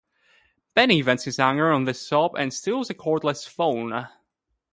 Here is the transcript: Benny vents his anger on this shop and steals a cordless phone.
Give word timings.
Benny 0.73 0.99
vents 1.03 1.25
his 1.25 1.37
anger 1.37 1.71
on 1.71 1.83
this 1.83 2.07
shop 2.07 2.31
and 2.35 2.51
steals 2.51 2.89
a 2.89 2.95
cordless 2.95 3.47
phone. 3.47 4.07